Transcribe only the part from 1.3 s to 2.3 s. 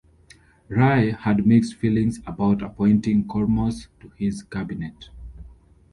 mixed feelings